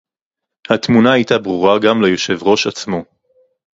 התמונה 0.69 1.11
היתה 1.13 1.37
ברורה 1.37 1.79
גם 1.79 2.01
ליושב-ראש 2.01 2.67
עצמו 2.67 3.03